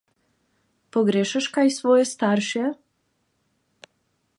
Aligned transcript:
Pogrešaš 0.97 1.49
kaj 1.59 1.75
svoje 1.77 2.09
starše? 2.13 2.65